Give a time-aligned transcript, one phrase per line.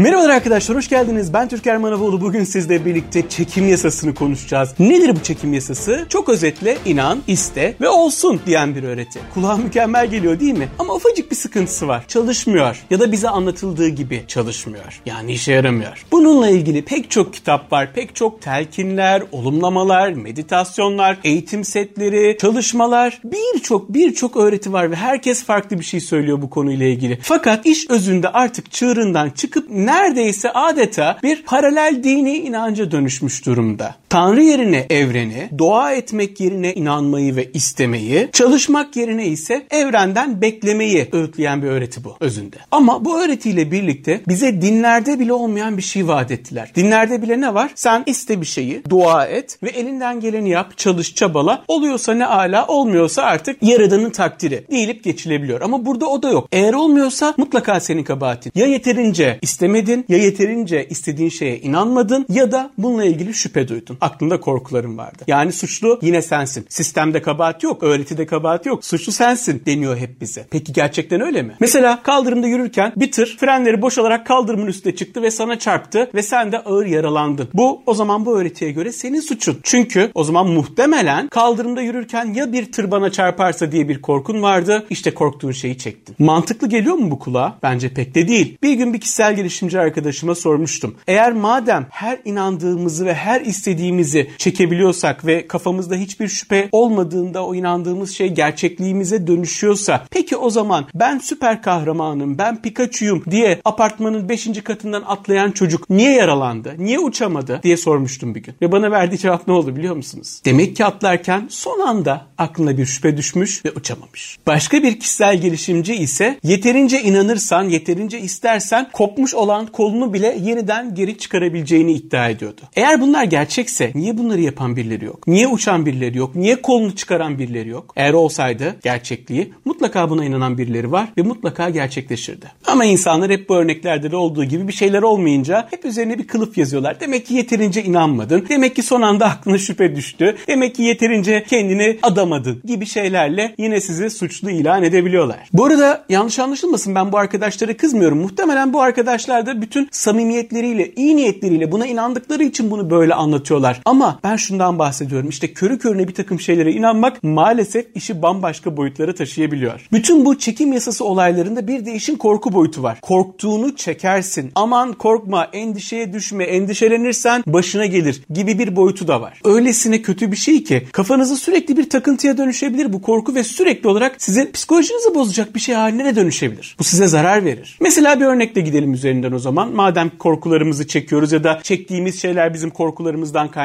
[0.00, 1.32] Merhabalar arkadaşlar, hoş geldiniz.
[1.32, 2.20] Ben Türker Manavoğlu.
[2.20, 4.74] Bugün sizle birlikte çekim yasasını konuşacağız.
[4.78, 6.06] Nedir bu çekim yasası?
[6.08, 9.20] Çok özetle inan, iste ve olsun diyen bir öğreti.
[9.34, 10.68] Kulağa mükemmel geliyor değil mi?
[10.78, 12.04] Ama ufacık bir sıkıntısı var.
[12.08, 15.00] Çalışmıyor ya da bize anlatıldığı gibi çalışmıyor.
[15.06, 16.06] Yani işe yaramıyor.
[16.12, 23.94] Bununla ilgili pek çok kitap var, pek çok telkinler, olumlamalar, meditasyonlar, eğitim setleri, çalışmalar, birçok
[23.94, 27.18] birçok öğreti var ve herkes farklı bir şey söylüyor bu konuyla ilgili.
[27.22, 33.94] Fakat iş özünde artık çığırından çıkıp neredeyse adeta bir paralel dini inanca dönüşmüş durumda.
[34.10, 41.62] Tanrı yerine evreni, dua etmek yerine inanmayı ve istemeyi, çalışmak yerine ise evrenden beklemeyi öğütleyen
[41.62, 42.56] bir öğreti bu özünde.
[42.70, 46.72] Ama bu öğretiyle birlikte bize dinlerde bile olmayan bir şey vaat ettiler.
[46.74, 47.70] Dinlerde bile ne var?
[47.74, 51.64] Sen iste bir şeyi, dua et ve elinden geleni yap, çalış, çabala.
[51.68, 55.60] Oluyorsa ne ala, olmuyorsa artık yaradanın takdiri deyilip geçilebiliyor.
[55.60, 56.48] Ama burada o da yok.
[56.52, 58.52] Eğer olmuyorsa mutlaka senin kabahatin.
[58.54, 63.99] Ya yeterince istemedin, ya yeterince istediğin şeye inanmadın ya da bununla ilgili şüphe duydun.
[64.00, 65.24] Aklında korkuların vardı.
[65.26, 66.66] Yani suçlu yine sensin.
[66.68, 68.84] Sistemde kabahat yok, öğretide kabahat yok.
[68.84, 70.46] Suçlu sensin deniyor hep bize.
[70.50, 71.56] Peki gerçekten öyle mi?
[71.60, 76.52] Mesela kaldırımda yürürken bir tır frenleri boşalarak kaldırımın üstüne çıktı ve sana çarptı ve sen
[76.52, 77.48] de ağır yaralandın.
[77.54, 79.60] Bu o zaman bu öğretiye göre senin suçun.
[79.62, 84.86] Çünkü o zaman muhtemelen kaldırımda yürürken ya bir tır bana çarparsa diye bir korkun vardı.
[84.90, 86.16] İşte korktuğun şeyi çektin.
[86.18, 87.58] Mantıklı geliyor mu bu kulağa?
[87.62, 88.58] Bence pek de değil.
[88.62, 90.94] Bir gün bir kişisel gelişimci arkadaşıma sormuştum.
[91.06, 93.89] Eğer madem her inandığımızı ve her istediğimizi
[94.38, 101.18] çekebiliyorsak ve kafamızda hiçbir şüphe olmadığında o inandığımız şey gerçekliğimize dönüşüyorsa peki o zaman ben
[101.18, 104.62] süper kahramanım, ben Pikachu'yum diye apartmanın 5.
[104.64, 108.54] katından atlayan çocuk niye yaralandı, niye uçamadı diye sormuştum bir gün.
[108.62, 110.40] Ve bana verdiği cevap ne oldu biliyor musunuz?
[110.44, 114.38] Demek ki atlarken son anda aklına bir şüphe düşmüş ve uçamamış.
[114.46, 121.18] Başka bir kişisel gelişimci ise yeterince inanırsan, yeterince istersen kopmuş olan kolunu bile yeniden geri
[121.18, 122.60] çıkarabileceğini iddia ediyordu.
[122.76, 125.26] Eğer bunlar gerçekse niye bunları yapan birileri yok?
[125.26, 126.34] Niye uçan birileri yok?
[126.34, 127.92] Niye kolunu çıkaran birileri yok?
[127.96, 132.46] Eğer olsaydı gerçekliği mutlaka buna inanan birileri var ve mutlaka gerçekleşirdi.
[132.66, 136.58] Ama insanlar hep bu örneklerde de olduğu gibi bir şeyler olmayınca hep üzerine bir kılıf
[136.58, 137.00] yazıyorlar.
[137.00, 138.46] Demek ki yeterince inanmadın.
[138.48, 140.36] Demek ki son anda aklına şüphe düştü.
[140.48, 145.48] Demek ki yeterince kendini adamadın gibi şeylerle yine sizi suçlu ilan edebiliyorlar.
[145.52, 148.18] Bu arada yanlış anlaşılmasın ben bu arkadaşlara kızmıyorum.
[148.18, 153.69] Muhtemelen bu arkadaşlar da bütün samimiyetleriyle, iyi niyetleriyle buna inandıkları için bunu böyle anlatıyorlar.
[153.84, 155.28] Ama ben şundan bahsediyorum.
[155.28, 159.88] İşte körü körüne bir takım şeylere inanmak maalesef işi bambaşka boyutlara taşıyabiliyor.
[159.92, 162.98] Bütün bu çekim yasası olaylarında bir de işin korku boyutu var.
[163.00, 164.52] Korktuğunu çekersin.
[164.54, 169.40] Aman korkma, endişeye düşme, endişelenirsen başına gelir gibi bir boyutu da var.
[169.44, 174.14] Öylesine kötü bir şey ki kafanızı sürekli bir takıntıya dönüşebilir bu korku ve sürekli olarak
[174.18, 176.76] sizin psikolojinizi bozacak bir şey haline dönüşebilir.
[176.78, 177.78] Bu size zarar verir.
[177.80, 179.72] Mesela bir örnekle gidelim üzerinden o zaman.
[179.72, 183.59] Madem korkularımızı çekiyoruz ya da çektiğimiz şeyler bizim korkularımızdan kaynaklanıyor.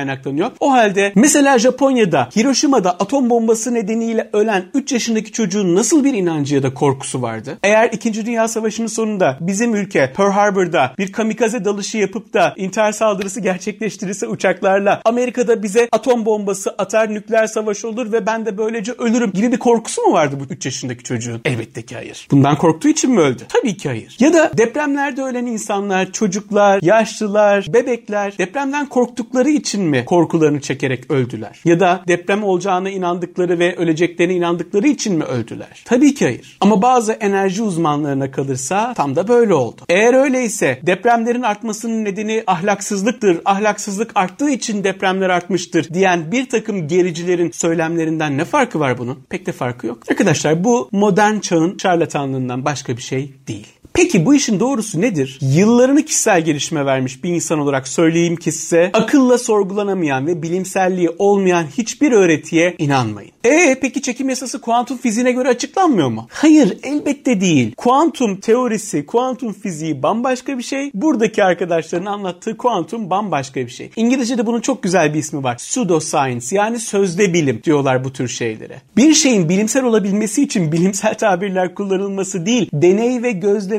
[0.59, 6.56] O halde mesela Japonya'da Hiroşima'da atom bombası nedeniyle ölen 3 yaşındaki çocuğun nasıl bir inancı
[6.56, 7.57] ya da korkusu vardı?
[7.63, 8.25] Eğer 2.
[8.25, 14.28] Dünya Savaşı'nın sonunda bizim ülke Pearl Harbor'da bir kamikaze dalışı yapıp da intihar saldırısı gerçekleştirirse
[14.28, 19.51] uçaklarla Amerika'da bize atom bombası atar nükleer savaş olur ve ben de böylece ölürüm gibi
[19.51, 21.41] bir korkusu mu vardı bu 3 yaşındaki çocuğun?
[21.45, 22.27] Elbette ki hayır.
[22.31, 23.44] Bundan korktuğu için mi öldü?
[23.50, 24.17] Tabii ki hayır.
[24.19, 31.59] Ya da depremlerde ölen insanlar, çocuklar, yaşlılar, bebekler depremden korktukları için mi korkularını çekerek öldüler?
[31.66, 35.84] Ya da deprem olacağına inandıkları ve öleceklerine inandıkları için mi öldüler?
[35.85, 36.57] Tabii ki hayır.
[36.62, 39.81] Ama bazı enerji uzmanlarına kalırsa tam da böyle oldu.
[39.90, 47.51] Eğer öyleyse depremlerin artmasının nedeni ahlaksızlıktır, ahlaksızlık arttığı için depremler artmıştır diyen bir takım gericilerin
[47.51, 49.19] söylemlerinden ne farkı var bunun?
[49.29, 49.97] Pek de farkı yok.
[50.09, 53.68] Arkadaşlar bu modern çağın şarlatanlığından başka bir şey değil.
[53.95, 55.39] Peki bu işin doğrusu nedir?
[55.41, 61.66] Yıllarını kişisel gelişime vermiş bir insan olarak söyleyeyim ki size akılla sorgulanamayan ve bilimselliği olmayan
[61.78, 63.31] hiçbir öğretiye inanmayın.
[63.45, 66.28] Ee peki çekim yasası kuantum fiziğine göre açıklanmıyor mu?
[66.31, 67.75] Hayır elbette değil.
[67.75, 70.91] Kuantum teorisi, kuantum fiziği bambaşka bir şey.
[70.94, 73.89] Buradaki arkadaşların anlattığı kuantum bambaşka bir şey.
[73.95, 75.57] İngilizcede bunun çok güzel bir ismi var.
[75.57, 78.81] Pseudoscience yani sözde bilim diyorlar bu tür şeylere.
[78.98, 83.31] Bir şeyin bilimsel olabilmesi için bilimsel tabirler kullanılması değil, deney ve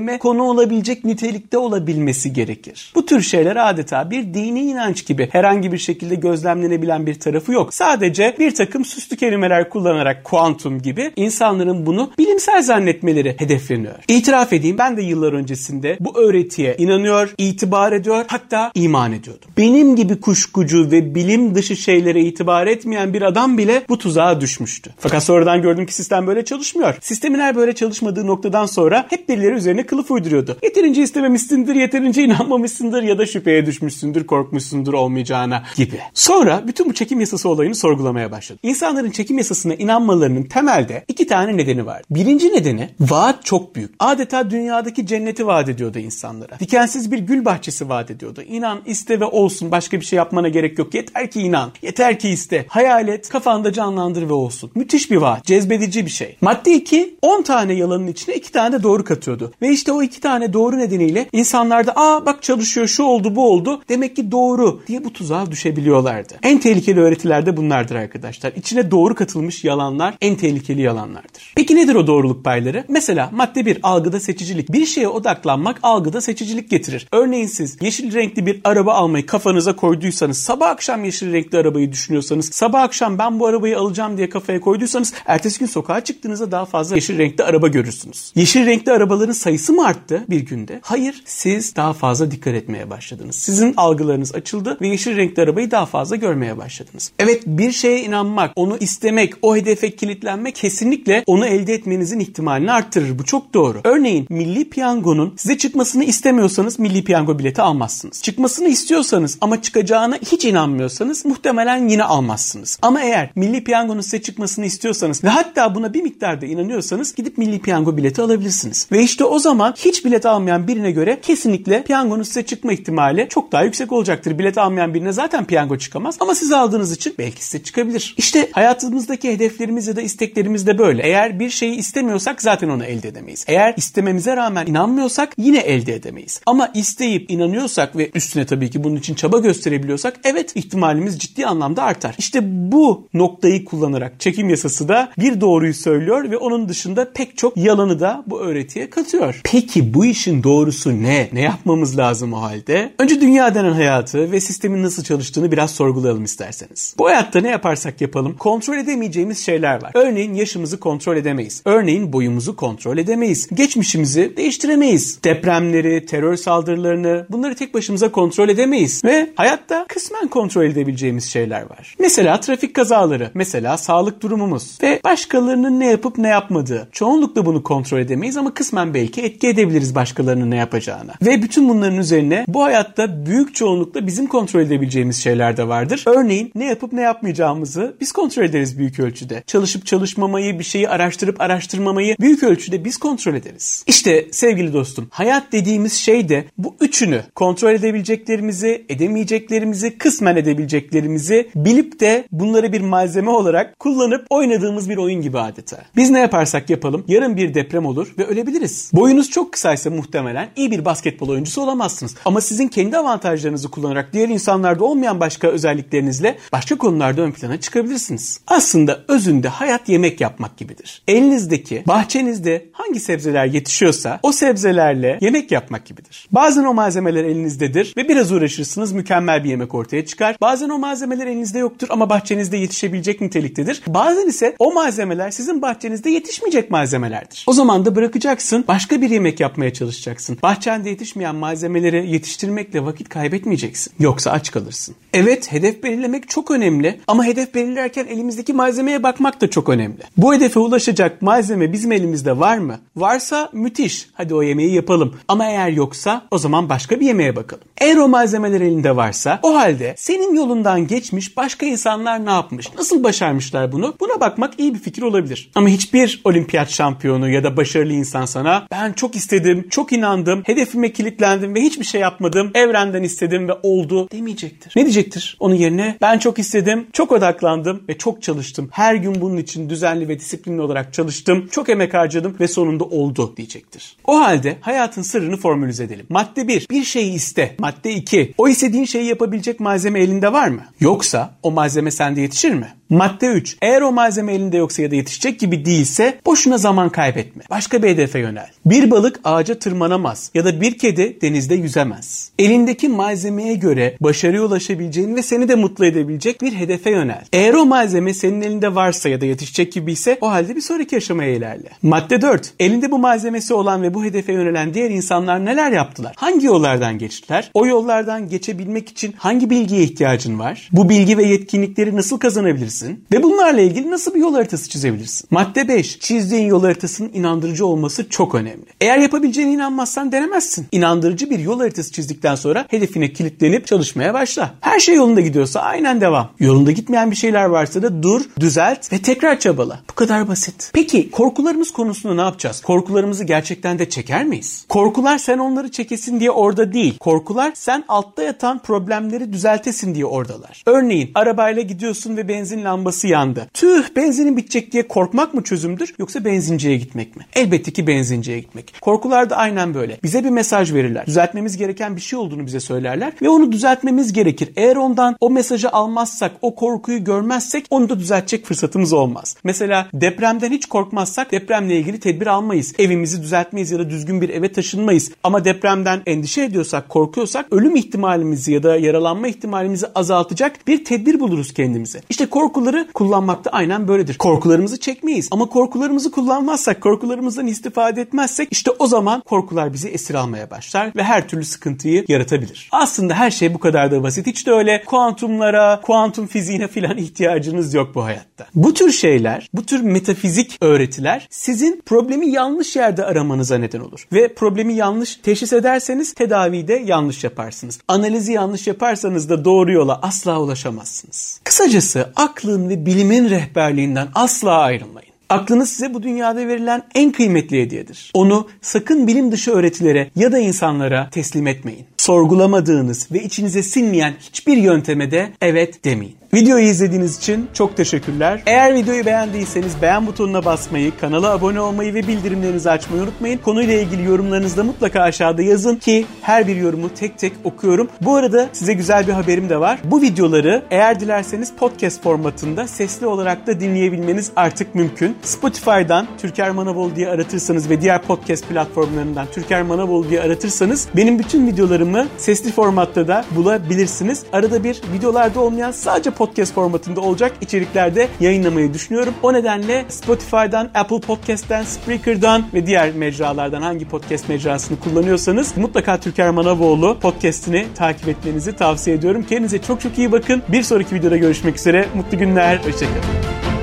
[0.07, 2.93] gözleme konu olabilecek nitelikte olabilmesi gerekir.
[2.95, 7.75] Bu tür şeyler adeta bir dini inanç gibi herhangi bir şekilde gözlemlenebilen bir tarafı yok.
[7.75, 13.95] Sadece bir takım süslü kelimeler kullanarak kuantum gibi insanların bunu bilimsel zannetmeleri hedefleniyor.
[14.09, 19.51] İtiraf edeyim ben de yıllar öncesinde bu öğretiye inanıyor, itibar ediyor hatta iman ediyordum.
[19.57, 24.95] Benim gibi kuşkucu ve bilim dışı şeylere itibar etmeyen bir adam bile bu tuzağa düşmüştü.
[24.99, 26.95] Fakat sonradan gördüm ki sistem böyle çalışmıyor.
[27.01, 30.57] Sistemin her böyle çalışmadığı noktadan sonra hep birileri üzerine kılıf uyduruyordu.
[30.63, 35.99] Yeterince istememişsindir, yeterince inanmamışsındır ya da şüpheye düşmüşsündür, korkmuşsundur olmayacağına gibi.
[36.15, 38.59] Sonra bütün bu çekim yasası olayını sorgulamaya başladı.
[38.63, 42.03] İnsanların çekim yasasına inanmalarının temelde iki tane nedeni var.
[42.11, 43.95] Birinci nedeni vaat çok büyük.
[43.99, 46.59] Adeta dünyadaki cenneti vaat ediyordu insanlara.
[46.61, 48.43] Dikensiz bir gül bahçesi vaat ediyordu.
[48.43, 49.71] İnan, iste ve olsun.
[49.71, 50.95] Başka bir şey yapmana gerek yok.
[50.95, 51.71] Yeter ki inan.
[51.83, 52.67] Yeter ki iste.
[52.69, 54.71] Hayal et, kafanda canlandır ve olsun.
[54.75, 55.45] Müthiş bir vaat.
[55.45, 56.37] Cezbedici bir şey.
[56.41, 59.53] Madde 2, 10 tane yalanın içine 2 tane de doğru katıyordu.
[59.63, 63.83] Ve işte o 2 tane doğru nedeniyle insanlarda aa bak çalışıyor şu oldu bu oldu
[63.89, 66.35] demek ki doğru diye bu tuzağa düşebiliyorlardı.
[66.43, 68.53] En tehlikeli öğretiler de bunlardır arkadaşlar.
[68.57, 71.53] İçine doğru katılmış yalanlar en tehlikeli yalanlardır.
[71.57, 72.85] Peki nedir o doğruluk payları?
[72.89, 74.73] Mesela madde 1 algıda seçicilik.
[74.73, 77.09] Bir şeye odaklanmak algıda seçicilik getirir.
[77.13, 82.51] Örneğin siz yeşil renkli bir araba almayı kafanıza koyduysanız sabah akşam yeşil renkli arabayı düşünüyorsanız
[82.53, 86.95] sabah akşam ben bu arabayı alacağım diye kafaya koyduysanız ertesi gün sokağa çıktığınızda daha fazla
[86.95, 88.33] yeşil renkli araba görürsünüz.
[88.35, 90.81] Yeşil renkli arabaların sayısı mı arttı bir günde?
[90.83, 93.37] Hayır siz daha fazla dikkat etmeye başladınız.
[93.37, 97.13] Sizin algılarınız açıldı ve yeşil renkli arabayı daha fazla görmeye başladınız.
[97.19, 103.19] Evet bir şeye inanmak, onu istemek, o hedefe kilitlenmek kesinlikle onu elde etmenizin ihtimalini arttırır.
[103.19, 103.81] Bu çok doğru.
[103.85, 108.23] Örneğin milli piyangonun size çıkmasını istemiyorsanız milli piyango bileti almazsınız.
[108.23, 112.79] Çıkmasını istiyorsanız ama çıkacağına hiç inanmıyorsanız muhtemelen yine almazsınız.
[112.83, 117.59] Ama eğer milli piyangonun size çıkmasını istiyorsanız ve hatta buna bir miktarda inanıyorsanız gidip milli
[117.59, 118.87] piyango bileti alabilirsiniz.
[118.93, 123.53] Ve işte o zaman hiç bilet almayan birine göre kesinlikle piyangonun size çıkma ihtimali çok
[123.53, 124.39] daha yüksek olacaktır.
[124.39, 128.15] Bilet almayan birine zaten piyango çıkamaz ama siz aldığınız için belki size çıkabilir.
[128.19, 131.03] İşte hayatımızdaki hedeflerimiz ya da isteklerimiz de böyle.
[131.03, 133.45] Eğer bir şeyi istemiyorsak zaten onu elde edemeyiz.
[133.49, 136.41] Eğer istememize rağmen inanmıyorsak yine elde edemeyiz.
[136.47, 141.83] Ama isteyip inanıyorsak ve üstüne tabii ki bunun için çaba gösterebiliyorsak evet ihtimalimiz ciddi anlamda
[141.83, 142.15] artar.
[142.19, 142.41] İşte
[142.73, 148.01] bu noktayı kullanarak çekim yasası da bir doğruyu söylüyor ve onun dışında pek çok yalanı
[148.01, 149.41] da bu öğretiye katıyor.
[149.53, 151.29] Peki bu işin doğrusu ne?
[151.33, 152.93] Ne yapmamız lazım o halde?
[152.99, 156.95] Önce dünya denen hayatı ve sistemin nasıl çalıştığını biraz sorgulayalım isterseniz.
[156.99, 159.91] Bu hayatta ne yaparsak yapalım kontrol edemeyeceğimiz şeyler var.
[159.95, 161.63] Örneğin yaşımızı kontrol edemeyiz.
[161.65, 163.49] Örneğin boyumuzu kontrol edemeyiz.
[163.55, 165.19] Geçmişimizi değiştiremeyiz.
[165.25, 169.05] Depremleri, terör saldırılarını bunları tek başımıza kontrol edemeyiz.
[169.05, 171.97] Ve hayatta kısmen kontrol edebileceğimiz şeyler var.
[171.99, 176.89] Mesela trafik kazaları, mesela sağlık durumumuz ve başkalarının ne yapıp ne yapmadığı.
[176.93, 181.15] Çoğunlukla bunu kontrol edemeyiz ama kısmen belki etki edebiliriz başkalarının ne yapacağına.
[181.23, 186.05] Ve bütün bunların üzerine bu hayatta büyük çoğunlukla bizim kontrol edebileceğimiz şeyler de vardır.
[186.07, 189.43] Örneğin ne yapıp ne yapmayacağımızı biz kontrol ederiz büyük ölçüde.
[189.47, 193.85] Çalışıp çalışmamayı, bir şeyi araştırıp araştırmamayı büyük ölçüde biz kontrol ederiz.
[193.87, 202.01] İşte sevgili dostum, hayat dediğimiz şey de bu üçünü kontrol edebileceklerimizi, edemeyeceklerimizi, kısmen edebileceklerimizi bilip
[202.01, 205.85] de bunları bir malzeme olarak kullanıp oynadığımız bir oyun gibi adeta.
[205.97, 208.91] Biz ne yaparsak yapalım yarın bir deprem olur ve ölebiliriz.
[208.95, 212.15] Boyunuz çok kısaysa muhtemelen iyi bir basketbol oyuncusu olamazsınız.
[212.25, 218.41] Ama sizin kendi avantajlarınızı kullanarak diğer insanlarda olmayan başka özelliklerinizle başka konularda ön plana çıkabilirsiniz.
[218.47, 221.03] Aslında özünde hayat yemek yapmak gibidir.
[221.09, 226.29] Elinizdeki, bahçenizde hangi sebzeler yetişiyorsa o sebzelerle yemek yapmak gibidir.
[226.33, 230.37] Bazen o malzemeler elinizdedir ve biraz uğraşırsınız mükemmel bir yemek ortaya çıkar.
[230.41, 233.83] Bazen o malzemeler elinizde yoktur ama bahçenizde yetişebilecek niteliktedir.
[233.87, 237.45] Bazen ise o malzemeler sizin bahçenizde yetişmeyecek malzemelerdir.
[237.47, 240.39] O zaman da bırakacaksın başka bir yemek yapmaya çalışacaksın.
[240.43, 243.93] Bahçende yetişmeyen malzemeleri yetiştirmekle vakit kaybetmeyeceksin.
[243.99, 244.95] Yoksa aç kalırsın.
[245.13, 249.99] Evet hedef belirlemek çok önemli ama hedef belirlerken elimizdeki malzemeye bakmak da çok önemli.
[250.17, 252.79] Bu hedefe ulaşacak malzeme bizim elimizde var mı?
[252.97, 254.09] Varsa müthiş.
[254.15, 255.17] Hadi o yemeği yapalım.
[255.29, 257.65] Ama eğer yoksa o zaman başka bir yemeğe bakalım.
[257.81, 262.75] Eğer o malzemeler elinde varsa o halde senin yolundan geçmiş başka insanlar ne yapmış?
[262.75, 263.95] Nasıl başarmışlar bunu?
[264.01, 265.51] Buna bakmak iyi bir fikir olabilir.
[265.55, 270.93] Ama hiçbir olimpiyat şampiyonu ya da başarılı insan sana ben çok istedim, çok inandım, hedefime
[270.93, 272.51] kilitlendim ve hiçbir şey yapmadım.
[272.55, 274.73] Evrenden istedim ve oldu demeyecektir.
[274.77, 275.37] Ne diyecektir?
[275.41, 278.69] Onun yerine ben çok istedim, çok odaklandım ve çok çalıştım.
[278.73, 281.49] Her gün bunun için düzenli ve disiplinli olarak çalıştım.
[281.51, 283.97] Çok emek harcadım ve sonunda oldu diyecektir.
[284.05, 286.07] O halde hayatın sırrını formülize edelim.
[286.09, 286.67] Madde 1.
[286.71, 287.57] Bir şeyi iste.
[287.59, 288.35] Madde 2.
[288.39, 290.61] O istediğin şeyi yapabilecek malzeme elinde var mı?
[290.81, 292.69] Yoksa o malzeme sende yetişir mi?
[292.91, 293.57] Madde 3.
[293.63, 297.43] Eğer o malzeme elinde yoksa ya da yetişecek gibi değilse boşuna zaman kaybetme.
[297.51, 298.51] Başka bir hedefe yönel.
[298.67, 302.31] Bir balık ağaca tırmanamaz ya da bir kedi denizde yüzemez.
[302.39, 307.25] Elindeki malzemeye göre başarıya ulaşabileceğin ve seni de mutlu edebilecek bir hedefe yönel.
[307.33, 310.97] Eğer o malzeme senin elinde varsa ya da yetişecek gibi ise o halde bir sonraki
[310.97, 311.69] aşamaya ilerle.
[311.83, 312.53] Madde 4.
[312.61, 316.13] Elinde bu malzemesi olan ve bu hedefe yönelen diğer insanlar neler yaptılar?
[316.17, 317.51] Hangi yollardan geçtiler?
[317.55, 320.69] O yollardan geçebilmek için hangi bilgiye ihtiyacın var?
[320.73, 323.05] Bu bilgi ve yetkinlikleri nasıl kazanabilirsin?
[323.13, 325.29] Ve bunlarla ilgili nasıl bir yol haritası çizebilirsin?
[325.31, 326.01] Madde 5.
[326.01, 328.67] Çizdiğin yol haritasının inandırıcı olması çok önemli.
[328.87, 330.67] Eğer yapabileceğine inanmazsan denemezsin.
[330.73, 334.55] İnandırıcı bir yol haritası çizdikten sonra hedefine kilitlenip çalışmaya başla.
[334.61, 336.29] Her şey yolunda gidiyorsa aynen devam.
[336.39, 339.81] Yolunda gitmeyen bir şeyler varsa da dur, düzelt ve tekrar çabala.
[339.91, 340.71] Bu kadar basit.
[340.73, 342.61] Peki korkularımız konusunda ne yapacağız?
[342.61, 344.65] Korkularımızı gerçekten de çeker miyiz?
[344.69, 346.99] Korkular sen onları çekesin diye orada değil.
[346.99, 350.63] Korkular sen altta yatan problemleri düzeltesin diye oradalar.
[350.67, 353.49] Örneğin arabayla gidiyorsun ve benzin lambası yandı.
[353.55, 357.27] Tüh benzinin bitecek diye korkmak mı çözümdür yoksa benzinciye gitmek mi?
[357.35, 358.76] Elbette ki benzinciye gitmek.
[358.81, 359.99] Korkular da aynen böyle.
[360.03, 361.07] Bize bir mesaj verirler.
[361.07, 364.53] Düzeltmemiz gereken bir şey olduğunu bize söylerler ve onu düzeltmemiz gerekir.
[364.57, 369.37] Eğer ondan o mesajı almazsak, o korkuyu görmezsek onu da düzeltecek fırsatımız olmaz.
[369.45, 372.75] Mesela depremden hiç korkmazsak depremle ilgili tedbir almayız.
[372.79, 375.13] Evimizi düzeltmeyiz ya da düzgün bir eve taşınmayız.
[375.23, 381.55] Ama depremden endişe ediyorsak, korkuyorsak ölüm ihtimalimizi ya da yaralanma ihtimalimizi azaltacak bir tedbir buluruz
[381.55, 382.01] kendimize.
[382.11, 384.19] İşte korkuları kullanmakta aynen böyledir.
[384.19, 390.51] Korkularımızı çekmeyiz ama korkularımızı kullanmazsak, korkularımızdan istifade etmezsek işte o zaman korkular bizi esir almaya
[390.51, 392.69] başlar ve her türlü sıkıntıyı yaratabilir.
[392.73, 394.27] Aslında her şey bu kadar da basit.
[394.27, 398.47] Hiç de öyle kuantumlara, kuantum fiziğine falan ihtiyacınız yok bu hayatta.
[398.55, 404.07] Bu tür şeyler, bu tür metafizik öğretiler sizin problemi yanlış yerde aramanıza neden olur.
[404.13, 407.79] Ve problemi yanlış teşhis ederseniz tedavide yanlış yaparsınız.
[407.89, 411.41] Analizi yanlış yaparsanız da doğru yola asla ulaşamazsınız.
[411.45, 415.16] Kısacası aklın ve bilimin rehberliğinden asla ayrılmayın.
[415.29, 418.11] Aklınız size bu dünyada verilen en kıymetli hediyedir.
[418.15, 421.85] Onu sakın bilim dışı öğretilere ya da insanlara teslim etmeyin.
[421.97, 426.17] Sorgulamadığınız ve içinize sinmeyen hiçbir yönteme de evet demeyin.
[426.37, 428.43] Videoyu izlediğiniz için çok teşekkürler.
[428.47, 433.39] Eğer videoyu beğendiyseniz beğen butonuna basmayı, kanala abone olmayı ve bildirimlerinizi açmayı unutmayın.
[433.39, 437.89] Konuyla ilgili yorumlarınızı da mutlaka aşağıda yazın ki her bir yorumu tek tek okuyorum.
[438.01, 439.79] Bu arada size güzel bir haberim de var.
[439.85, 445.17] Bu videoları eğer dilerseniz podcast formatında sesli olarak da dinleyebilmeniz artık mümkün.
[445.23, 451.47] Spotify'dan Türker Manavol diye aratırsanız ve diğer podcast platformlarından Türker Manavol diye aratırsanız benim bütün
[451.47, 454.23] videolarımı sesli formatta da bulabilirsiniz.
[454.33, 459.15] Arada bir videolarda olmayan sadece podcast formatında olacak içeriklerde yayınlamayı düşünüyorum.
[459.23, 466.31] O nedenle Spotify'dan, Apple Podcast'ten, Spreaker'dan ve diğer mecralardan hangi podcast mecrasını kullanıyorsanız mutlaka Türker
[466.31, 469.23] Manavoğlu podcast'ini takip etmenizi tavsiye ediyorum.
[469.29, 470.43] Kendinize çok çok iyi bakın.
[470.49, 471.89] Bir sonraki videoda görüşmek üzere.
[471.95, 472.57] Mutlu günler.
[472.57, 473.56] Hoşçakalın.